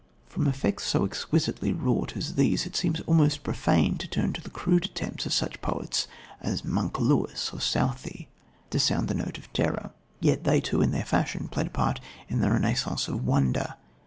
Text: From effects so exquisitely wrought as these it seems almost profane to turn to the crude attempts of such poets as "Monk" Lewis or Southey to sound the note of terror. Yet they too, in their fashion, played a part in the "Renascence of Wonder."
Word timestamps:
From 0.25 0.47
effects 0.47 0.85
so 0.87 1.05
exquisitely 1.05 1.73
wrought 1.73 2.17
as 2.17 2.33
these 2.33 2.65
it 2.65 2.75
seems 2.75 3.01
almost 3.01 3.43
profane 3.43 3.99
to 3.99 4.07
turn 4.07 4.33
to 4.33 4.41
the 4.41 4.49
crude 4.49 4.85
attempts 4.85 5.27
of 5.27 5.31
such 5.33 5.61
poets 5.61 6.07
as 6.41 6.65
"Monk" 6.65 6.99
Lewis 6.99 7.53
or 7.53 7.61
Southey 7.61 8.27
to 8.71 8.79
sound 8.79 9.09
the 9.09 9.13
note 9.13 9.37
of 9.37 9.53
terror. 9.53 9.91
Yet 10.19 10.43
they 10.43 10.59
too, 10.59 10.81
in 10.81 10.89
their 10.89 11.05
fashion, 11.05 11.49
played 11.49 11.67
a 11.67 11.69
part 11.69 11.99
in 12.29 12.39
the 12.39 12.49
"Renascence 12.49 13.07
of 13.07 13.23
Wonder." 13.23 13.75